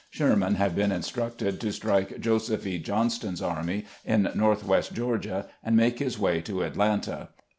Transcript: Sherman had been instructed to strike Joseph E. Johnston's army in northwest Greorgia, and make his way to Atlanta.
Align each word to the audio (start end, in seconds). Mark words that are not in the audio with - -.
Sherman 0.09 0.55
had 0.55 0.73
been 0.75 0.91
instructed 0.91 1.61
to 1.61 1.71
strike 1.71 2.19
Joseph 2.19 2.65
E. 2.65 2.79
Johnston's 2.79 3.39
army 3.39 3.85
in 4.03 4.31
northwest 4.33 4.95
Greorgia, 4.95 5.45
and 5.63 5.77
make 5.77 5.99
his 5.99 6.17
way 6.17 6.41
to 6.41 6.63
Atlanta. 6.63 7.29